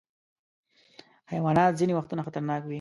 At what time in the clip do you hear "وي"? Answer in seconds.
2.63-2.69